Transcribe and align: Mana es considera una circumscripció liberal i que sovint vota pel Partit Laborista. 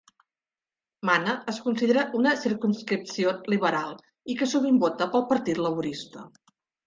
Mana 1.09 1.33
es 1.51 1.59
considera 1.65 2.05
una 2.19 2.31
circumscripció 2.45 3.35
liberal 3.55 3.93
i 4.33 4.37
que 4.39 4.49
sovint 4.55 4.81
vota 4.87 5.09
pel 5.17 5.27
Partit 5.35 5.63
Laborista. 5.67 6.27